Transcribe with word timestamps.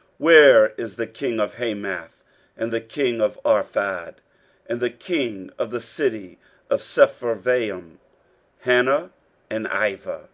23:037:013 0.00 0.06
Where 0.18 0.66
is 0.78 0.94
the 0.94 1.06
king 1.08 1.40
of 1.40 1.54
Hamath, 1.54 2.22
and 2.56 2.70
the 2.72 2.80
king 2.80 3.20
of 3.20 3.36
Arphad, 3.44 4.14
and 4.68 4.78
the 4.78 4.90
king 4.90 5.50
of 5.58 5.70
the 5.72 5.80
city 5.80 6.38
of 6.70 6.78
Sepharvaim, 6.78 7.96
Hena, 8.60 9.10
and 9.50 9.66
Ivah? 9.66 10.28